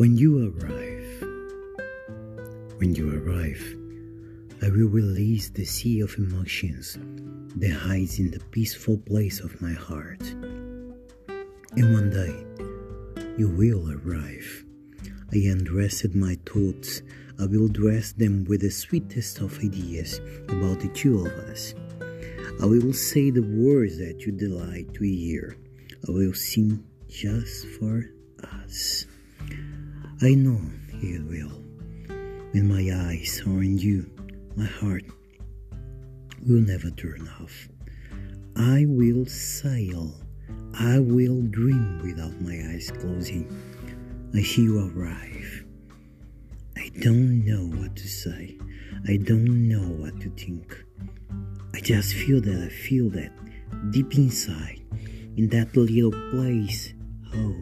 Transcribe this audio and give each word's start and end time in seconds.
When 0.00 0.16
you 0.16 0.48
arrive, 0.48 1.20
when 2.78 2.94
you 2.94 3.20
arrive, 3.20 3.62
I 4.62 4.70
will 4.70 4.88
release 4.88 5.50
the 5.50 5.66
sea 5.66 6.00
of 6.00 6.16
emotions 6.16 6.96
that 7.56 7.72
hides 7.72 8.18
in 8.18 8.30
the 8.30 8.40
peaceful 8.50 8.96
place 8.96 9.40
of 9.40 9.60
my 9.60 9.74
heart. 9.74 10.22
And 11.76 11.92
one 11.92 12.08
day, 12.08 12.34
you 13.36 13.50
will 13.50 13.92
arrive. 13.92 14.64
I 15.34 15.36
undressed 15.36 16.14
my 16.14 16.38
thoughts. 16.46 17.02
I 17.38 17.44
will 17.44 17.68
dress 17.68 18.12
them 18.12 18.46
with 18.46 18.62
the 18.62 18.70
sweetest 18.70 19.40
of 19.40 19.58
ideas 19.58 20.18
about 20.48 20.80
the 20.80 20.88
two 20.94 21.26
of 21.26 21.32
us. 21.50 21.74
I 22.62 22.64
will 22.64 22.94
say 22.94 23.28
the 23.28 23.42
words 23.42 23.98
that 23.98 24.24
you 24.24 24.32
delight 24.32 24.94
to 24.94 25.04
hear. 25.04 25.58
I 26.08 26.12
will 26.12 26.32
sing 26.32 26.86
just 27.06 27.66
for 27.66 28.06
us. 28.64 29.04
I 30.22 30.34
know 30.34 30.60
you 31.00 31.24
will. 31.24 31.62
When 32.52 32.68
my 32.68 33.08
eyes 33.08 33.40
are 33.46 33.50
on 33.50 33.78
you, 33.78 34.04
my 34.54 34.66
heart 34.66 35.04
will 36.46 36.60
never 36.60 36.90
turn 36.90 37.26
off. 37.40 37.68
I 38.54 38.84
will 38.86 39.24
sail. 39.24 40.12
I 40.74 40.98
will 40.98 41.40
dream 41.40 42.02
without 42.02 42.38
my 42.42 42.52
eyes 42.70 42.92
closing. 43.00 43.48
I 44.34 44.42
see 44.42 44.64
you 44.64 44.92
arrive. 44.92 45.64
I 46.76 46.90
don't 47.00 47.42
know 47.46 47.74
what 47.80 47.96
to 47.96 48.06
say. 48.06 48.58
I 49.08 49.16
don't 49.16 49.68
know 49.68 49.88
what 49.88 50.20
to 50.20 50.28
think. 50.30 50.84
I 51.72 51.80
just 51.80 52.12
feel 52.12 52.42
that 52.42 52.62
I 52.62 52.68
feel 52.68 53.08
that 53.10 53.32
deep 53.90 54.18
inside, 54.18 54.82
in 55.38 55.48
that 55.48 55.74
little 55.74 56.12
place. 56.30 56.92
Oh, 57.34 57.56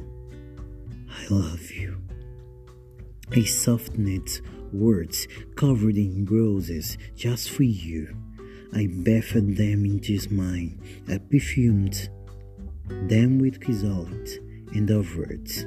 I 1.09 1.33
love 1.33 1.71
you. 1.71 2.03
I 3.31 3.45
softened 3.45 4.41
words 4.73 5.29
covered 5.55 5.97
in 5.97 6.25
roses 6.25 6.97
just 7.15 7.51
for 7.51 7.63
you. 7.63 8.17
I 8.75 8.87
bathed 8.87 9.57
them 9.57 9.85
into 9.85 10.19
mine. 10.31 10.81
I 11.09 11.19
perfumed 11.19 12.09
them 12.89 13.39
with 13.39 13.63
chrysolite 13.63 14.39
and 14.75 14.91
of 14.91 15.15
words. 15.17 15.67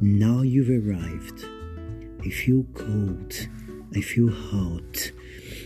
Now 0.00 0.42
you've 0.42 0.70
arrived. 0.70 1.44
I 2.24 2.30
feel 2.30 2.64
cold. 2.74 3.34
I 3.94 4.00
feel 4.00 4.30
hot. 4.30 5.12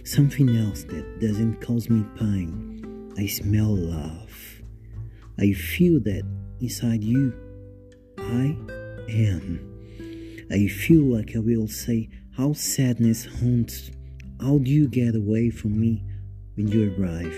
Something 0.05 0.57
else 0.57 0.85
that 0.85 1.21
doesn't 1.21 1.61
cause 1.61 1.89
me 1.89 2.05
pain. 2.19 3.13
I 3.19 3.27
smell 3.27 3.75
love. 3.77 4.63
I 5.39 5.53
feel 5.53 6.01
that 6.01 6.23
inside 6.61 7.03
you, 7.03 7.33
I 8.19 8.57
am. 9.09 9.72
I 10.53 10.67
feel 10.67 11.05
like 11.05 11.35
I 11.35 11.39
will 11.39 11.67
say 11.67 12.11
how 12.37 12.53
sadness 12.53 13.25
haunts. 13.25 13.91
How 14.39 14.59
do 14.59 14.71
you 14.71 14.87
get 14.87 15.17
away 15.17 15.49
from 15.49 15.81
me 15.81 16.05
when 16.57 16.69
you 16.69 16.95
arrive? 16.95 17.35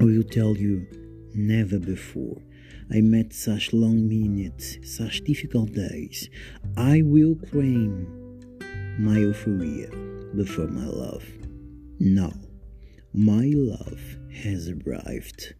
I 0.00 0.04
will 0.04 0.22
tell 0.22 0.56
you, 0.56 0.86
never 1.34 1.80
before. 1.80 2.40
I 2.94 3.00
met 3.00 3.32
such 3.32 3.72
long 3.72 4.08
minutes, 4.08 4.78
such 4.84 5.22
difficult 5.24 5.72
days. 5.72 6.30
I 6.76 7.02
will 7.02 7.34
claim 7.34 8.06
my 9.00 9.18
euphoria 9.18 9.88
before 10.36 10.68
my 10.68 10.86
love. 10.86 11.24
Now, 11.98 12.32
my 13.12 13.50
love 13.56 14.00
has 14.32 14.68
arrived. 14.68 15.54